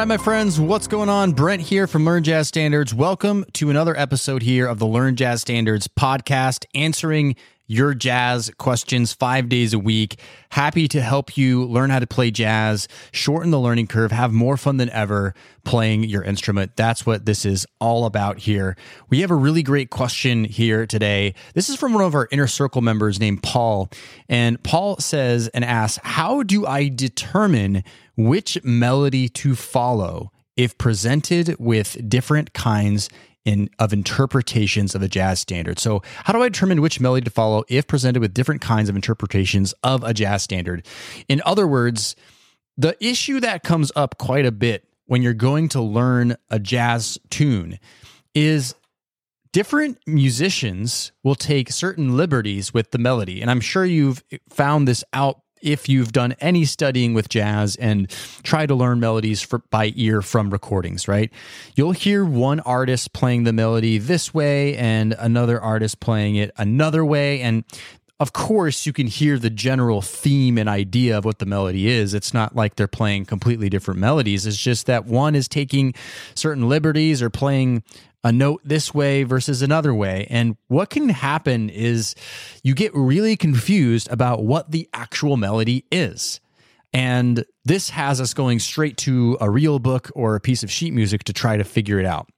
[0.00, 1.32] Right, my friends, what's going on?
[1.32, 2.94] Brent here from Learn Jazz Standards.
[2.94, 7.36] Welcome to another episode here of the Learn Jazz Standards podcast, answering
[7.70, 10.18] your jazz questions five days a week.
[10.50, 14.56] Happy to help you learn how to play jazz, shorten the learning curve, have more
[14.56, 16.72] fun than ever playing your instrument.
[16.74, 18.76] That's what this is all about here.
[19.08, 21.34] We have a really great question here today.
[21.54, 23.88] This is from one of our inner circle members named Paul.
[24.28, 27.84] And Paul says and asks, How do I determine
[28.16, 33.08] which melody to follow if presented with different kinds
[33.44, 35.78] in, of interpretations of a jazz standard.
[35.78, 38.96] So, how do I determine which melody to follow if presented with different kinds of
[38.96, 40.86] interpretations of a jazz standard?
[41.28, 42.16] In other words,
[42.76, 47.18] the issue that comes up quite a bit when you're going to learn a jazz
[47.30, 47.78] tune
[48.34, 48.74] is
[49.52, 53.40] different musicians will take certain liberties with the melody.
[53.40, 58.10] And I'm sure you've found this out if you've done any studying with jazz and
[58.42, 61.30] try to learn melodies for, by ear from recordings, right?
[61.76, 67.04] You'll hear one artist playing the melody this way and another artist playing it another
[67.04, 67.40] way.
[67.40, 67.64] And
[68.20, 72.12] of course, you can hear the general theme and idea of what the melody is.
[72.12, 74.46] It's not like they're playing completely different melodies.
[74.46, 75.94] It's just that one is taking
[76.34, 77.82] certain liberties or playing
[78.22, 80.26] a note this way versus another way.
[80.28, 82.14] And what can happen is
[82.62, 86.42] you get really confused about what the actual melody is.
[86.92, 90.92] And this has us going straight to a real book or a piece of sheet
[90.92, 92.28] music to try to figure it out.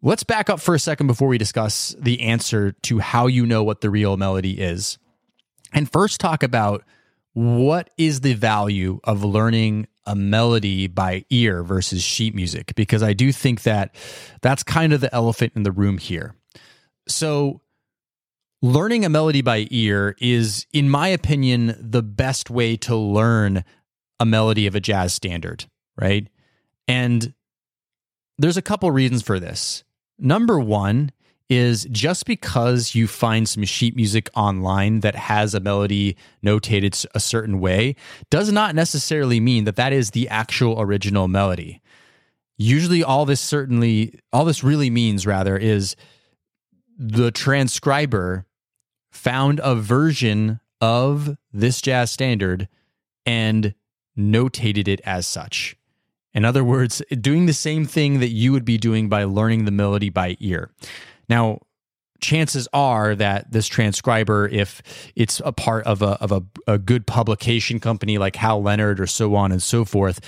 [0.00, 3.64] Let's back up for a second before we discuss the answer to how you know
[3.64, 4.96] what the real melody is.
[5.72, 6.84] And first talk about
[7.32, 13.12] what is the value of learning a melody by ear versus sheet music because I
[13.12, 13.94] do think that
[14.40, 16.34] that's kind of the elephant in the room here.
[17.08, 17.60] So,
[18.62, 23.64] learning a melody by ear is, in my opinion, the best way to learn
[24.20, 25.66] a melody of a jazz standard,
[25.96, 26.28] right?
[26.86, 27.34] And
[28.38, 29.84] there's a couple reasons for this.
[30.18, 31.12] Number one
[31.48, 37.20] is just because you find some sheet music online that has a melody notated a
[37.20, 37.96] certain way
[38.30, 41.80] does not necessarily mean that that is the actual original melody.
[42.58, 45.96] Usually all this certainly all this really means rather is
[46.98, 48.44] the transcriber
[49.10, 52.68] found a version of this jazz standard
[53.24, 53.74] and
[54.18, 55.77] notated it as such.
[56.38, 59.72] In other words, doing the same thing that you would be doing by learning the
[59.72, 60.70] melody by ear.
[61.28, 61.62] Now,
[62.20, 64.80] chances are that this transcriber, if
[65.16, 69.08] it's a part of a of a, a good publication company like Hal Leonard or
[69.08, 70.20] so on and so forth,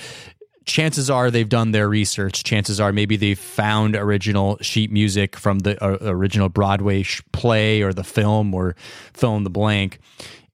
[0.65, 2.43] chances are they've done their research.
[2.43, 7.81] Chances are maybe they found original sheet music from the uh, original Broadway sh- play
[7.83, 8.75] or the film or
[9.13, 9.99] fill in the blank,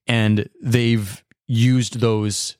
[0.06, 2.56] and they've used those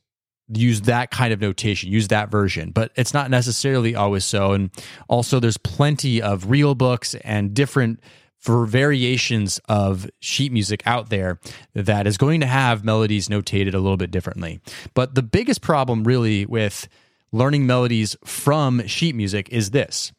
[0.48, 4.53] use that kind of notation, use that version, but it's not necessarily always so.
[4.53, 4.70] And
[5.09, 8.00] also, there's plenty of real books and different
[8.38, 11.41] for variations of sheet music out there
[11.75, 14.60] that is going to have melodies notated a little bit differently.
[14.94, 16.88] But the biggest problem, really, with
[17.32, 20.12] learning melodies from sheet music is this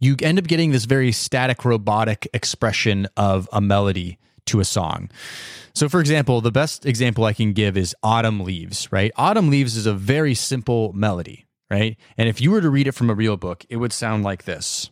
[0.00, 5.10] you end up getting this very static, robotic expression of a melody to a song.
[5.74, 9.12] So, for example, the best example I can give is Autumn Leaves, right?
[9.16, 11.96] Autumn Leaves is a very simple melody, right?
[12.18, 14.44] And if you were to read it from a real book, it would sound like
[14.44, 14.90] this.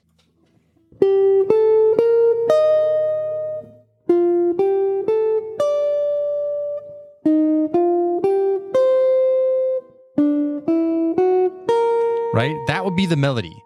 [12.33, 12.57] Right?
[12.69, 13.63] That would be the melody.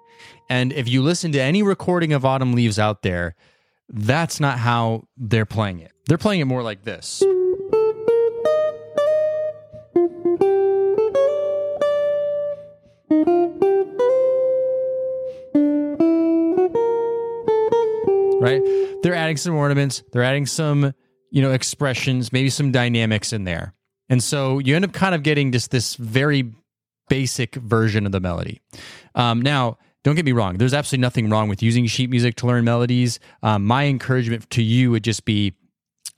[0.48, 3.36] And if you listen to any recording of Autumn Leaves out there,
[3.88, 5.92] that's not how they're playing it.
[6.06, 7.22] They're playing it more like this.
[18.44, 18.60] right?
[19.02, 20.92] They're adding some ornaments, they're adding some,
[21.30, 23.74] you know, expressions, maybe some dynamics in there.
[24.08, 26.52] And so you end up kind of getting just this very
[27.08, 28.60] basic version of the melody.
[29.14, 32.46] Um, now, don't get me wrong, there's absolutely nothing wrong with using sheet music to
[32.46, 33.18] learn melodies.
[33.42, 35.54] Um, my encouragement to you would just be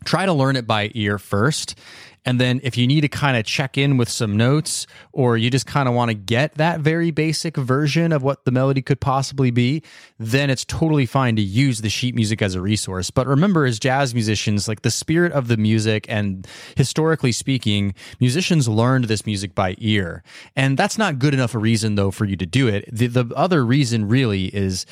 [0.05, 1.79] try to learn it by ear first
[2.26, 5.49] and then if you need to kind of check in with some notes or you
[5.49, 9.00] just kind of want to get that very basic version of what the melody could
[9.00, 9.82] possibly be,
[10.19, 13.12] then it's totally fine to use the sheet music as a resource.
[13.12, 16.46] But remember, as jazz musicians, like the spirit of the music and
[16.76, 20.25] historically speaking, musicians learned this music by ear.
[20.56, 22.88] And that's not good enough a reason though for you to do it.
[22.93, 24.84] The, the other reason really is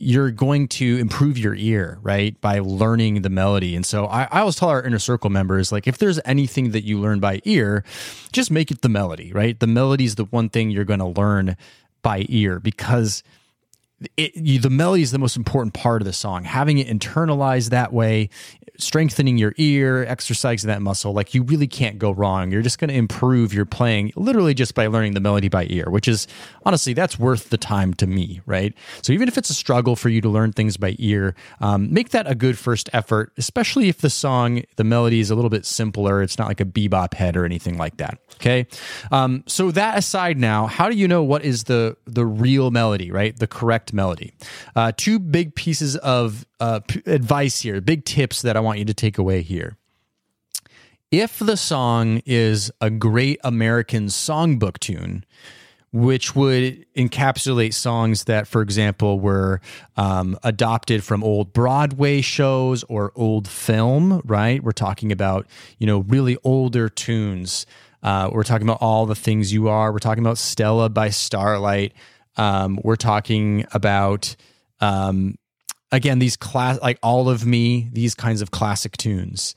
[0.00, 2.40] you're going to improve your ear, right?
[2.40, 3.74] By learning the melody.
[3.74, 6.84] And so I, I, always tell our inner circle members, like, if there's anything that
[6.84, 7.82] you learn by ear,
[8.30, 9.58] just make it the melody, right?
[9.58, 11.56] The melody is the one thing you're going to learn
[12.00, 13.24] by ear because
[14.16, 16.44] it, you, the melody is the most important part of the song.
[16.44, 18.30] Having it internalized that way,
[18.78, 22.52] strengthening your ear, exercising that muscle, like you really can't go wrong.
[22.52, 25.86] You're just going to improve your playing literally just by learning the melody by ear,
[25.90, 26.28] which is
[26.64, 28.72] honestly, that's worth the time to me, right?
[29.02, 32.10] So even if it's a struggle for you to learn things by ear, um, make
[32.10, 35.66] that a good first effort, especially if the song, the melody is a little bit
[35.66, 36.22] simpler.
[36.22, 38.20] It's not like a bebop head or anything like that.
[38.34, 38.68] Okay.
[39.10, 43.10] Um, so that aside now, how do you know what is the, the real melody,
[43.10, 43.36] right?
[43.36, 44.32] The correct melody?
[44.74, 48.84] Uh, two big pieces of uh, p- advice here, big tips that I want you
[48.86, 49.76] to take away here.
[51.10, 55.24] If the song is a great American songbook tune,
[55.90, 59.60] which would encapsulate songs that, for example, were
[59.96, 64.62] um, adopted from old Broadway shows or old film, right?
[64.62, 65.46] We're talking about,
[65.78, 67.64] you know, really older tunes.
[68.02, 69.90] Uh, we're talking about All the Things You Are.
[69.90, 71.94] We're talking about Stella by Starlight.
[72.38, 74.36] Um, we're talking about
[74.80, 75.36] um,
[75.92, 79.54] again these class like all of me these kinds of classic tunes.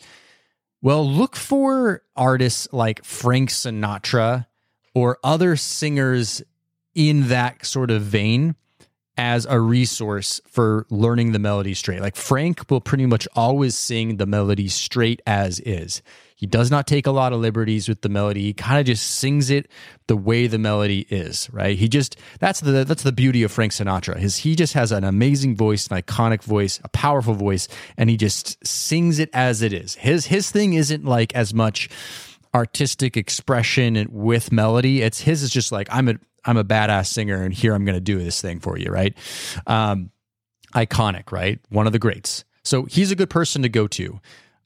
[0.82, 4.48] Well look for artists like frank sinatra
[4.94, 6.42] or other singers
[6.96, 8.56] in that sort of vein
[9.22, 14.18] as a resource for learning the melody straight like frank will pretty much always sing
[14.18, 16.02] the melody straight as is
[16.42, 18.42] he does not take a lot of liberties with the melody.
[18.42, 19.70] He kind of just sings it
[20.08, 21.78] the way the melody is, right?
[21.78, 24.18] He just that's the that's the beauty of Frank Sinatra.
[24.18, 28.18] His he just has an amazing voice, an iconic voice, a powerful voice, and he
[28.18, 29.94] just sings it as it is.
[29.94, 31.90] His his thing isn't like as much
[32.56, 35.04] artistic expression with melody.
[35.04, 36.16] It's his is just like I'm a
[36.46, 39.16] I'm a badass singer and here I'm going to do this thing for you, right?
[39.68, 40.12] Um,
[40.74, 41.60] iconic, right?
[41.70, 42.44] One of the greats.
[42.64, 44.20] So he's a good person to go to.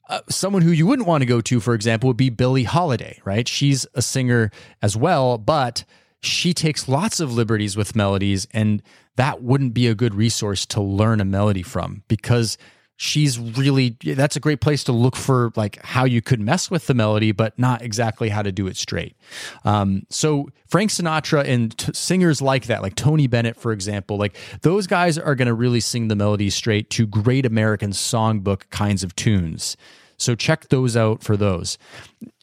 [0.08, 3.20] Uh, someone who you wouldn't want to go to, for example, would be Billie Holiday,
[3.24, 3.48] right?
[3.48, 5.84] She's a singer as well, but
[6.20, 8.82] she takes lots of liberties with melodies, and
[9.16, 12.56] that wouldn't be a good resource to learn a melody from because
[12.96, 16.86] she's really that's a great place to look for like how you could mess with
[16.86, 19.16] the melody but not exactly how to do it straight.
[19.64, 24.36] Um, so frank sinatra and t- singers like that like tony bennett for example like
[24.62, 29.02] those guys are going to really sing the melody straight to great american songbook kinds
[29.02, 29.76] of tunes.
[30.18, 31.76] So check those out for those.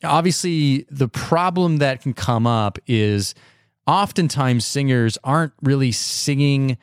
[0.04, 3.34] Obviously the problem that can come up is
[3.88, 6.78] oftentimes singers aren't really singing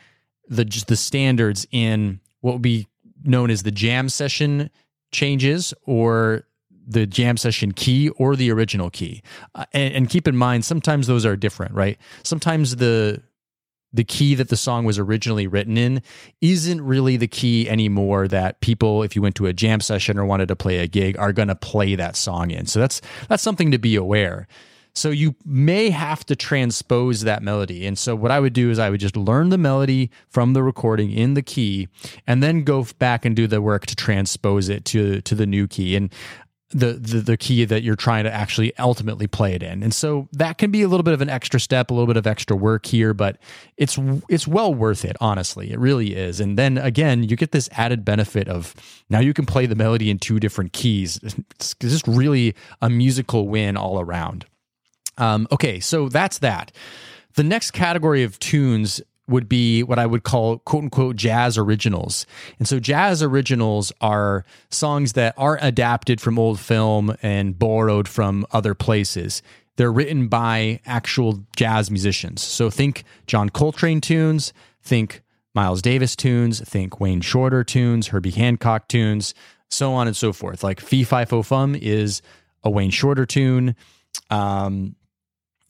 [0.48, 2.88] the the standards in what would be
[3.24, 4.70] known as the jam session
[5.12, 6.44] changes or
[6.86, 9.22] the jam session key or the original key.
[9.54, 11.98] Uh, and, and, keep in mind, sometimes those are different, right?
[12.22, 13.22] Sometimes the
[13.92, 16.02] the key that the song was originally written in
[16.40, 20.24] isn't really the key anymore that people if you went to a jam session or
[20.24, 23.42] wanted to play a gig are going to play that song in so that's that's
[23.42, 24.46] something to be aware
[24.94, 27.86] so you may have to transpose that melody.
[27.86, 30.62] And so what I would do is I would just learn the melody from the
[30.62, 31.88] recording in the key
[32.26, 35.66] and then go back and do the work to transpose it to to the new
[35.68, 35.96] key.
[35.96, 36.12] And
[36.72, 39.82] the, the the key that you're trying to actually ultimately play it in.
[39.82, 42.16] And so that can be a little bit of an extra step, a little bit
[42.16, 43.38] of extra work here, but
[43.76, 45.72] it's it's well worth it, honestly.
[45.72, 46.38] It really is.
[46.38, 48.74] And then again, you get this added benefit of
[49.08, 51.18] now you can play the melody in two different keys.
[51.22, 54.46] It's just really a musical win all around.
[55.18, 56.72] Um, okay, so that's that.
[57.34, 59.00] The next category of tunes
[59.30, 62.26] would be what I would call quote unquote jazz originals.
[62.58, 68.44] And so jazz originals are songs that are adapted from old film and borrowed from
[68.50, 69.42] other places.
[69.76, 72.42] They're written by actual jazz musicians.
[72.42, 74.52] So think John Coltrane tunes,
[74.82, 75.22] think
[75.54, 79.32] Miles Davis tunes, think Wayne Shorter tunes, Herbie Hancock tunes,
[79.68, 80.62] so on and so forth.
[80.62, 82.20] Like Fee Fi Fo Fum is
[82.62, 83.76] a Wayne Shorter tune.
[84.28, 84.96] Um,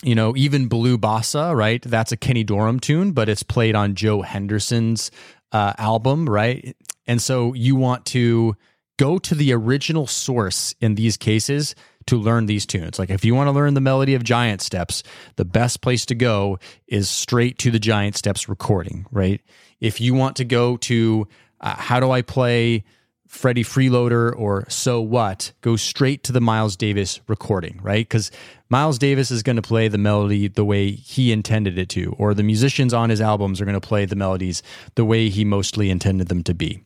[0.02, 1.82] you know, even Blue Bossa, right?
[1.82, 5.10] That's a Kenny Dorham tune, but it's played on Joe Henderson's
[5.52, 6.76] uh, album, right?
[7.06, 8.56] And so you want to
[8.98, 11.74] go to the original source in these cases
[12.06, 12.98] to learn these tunes.
[12.98, 15.02] Like if you want to learn the melody of Giant Steps,
[15.36, 19.40] the best place to go is straight to the Giant Steps recording, right?
[19.80, 21.28] If you want to go to
[21.60, 22.84] uh, how do I play
[23.30, 28.04] Freddie Freeloader or So What, go straight to the Miles Davis recording, right?
[28.04, 28.32] Because
[28.68, 32.34] Miles Davis is going to play the melody the way he intended it to, or
[32.34, 34.64] the musicians on his albums are going to play the melodies
[34.96, 36.82] the way he mostly intended them to be.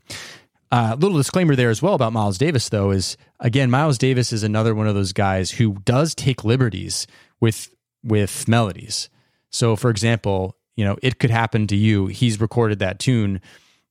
[0.71, 4.31] A uh, little disclaimer there as well about Miles Davis, though, is again, Miles Davis
[4.31, 7.07] is another one of those guys who does take liberties
[7.41, 9.09] with with melodies.
[9.49, 12.09] So, for example, you know, it could happen to you.
[12.09, 13.41] He's recorded that tune,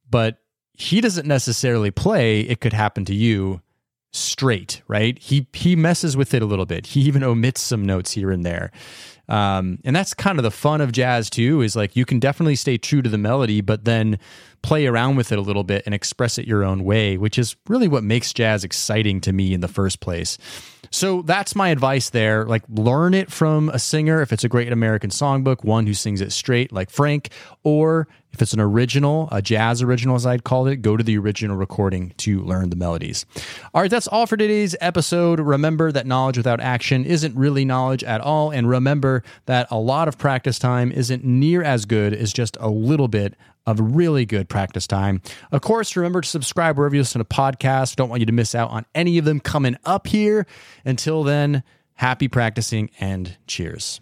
[0.08, 0.43] but
[0.74, 3.62] he doesn't necessarily play it could happen to you
[4.12, 5.18] straight, right?
[5.20, 6.88] He he messes with it a little bit.
[6.88, 8.72] He even omits some notes here and there.
[9.30, 12.56] Um, and that's kind of the fun of jazz too, is like you can definitely
[12.56, 14.20] stay true to the melody, but then
[14.62, 17.56] play around with it a little bit and express it your own way, which is
[17.68, 20.38] really what makes jazz exciting to me in the first place.
[20.92, 22.46] So that's my advice there.
[22.46, 26.22] Like, learn it from a singer if it's a great American songbook, one who sings
[26.22, 27.30] it straight, like Frank,
[27.64, 31.18] or if it's an original, a jazz original, as I'd call it, go to the
[31.20, 33.26] original recording to learn the melodies.
[33.74, 35.40] All right, that's all for today's episode.
[35.40, 38.50] Remember that knowledge without action isn't really knowledge at all.
[38.50, 42.70] And remember that a lot of practice time isn't near as good as just a
[42.70, 43.36] little bit
[43.66, 45.22] of really good practice time.
[45.52, 47.96] Of course, remember to subscribe wherever you listen to podcasts.
[47.96, 50.46] Don't want you to miss out on any of them coming up here.
[50.84, 51.64] Until then,
[51.94, 54.02] happy practicing and cheers.